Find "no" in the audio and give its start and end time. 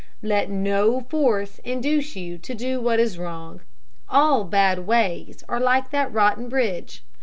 0.49-1.01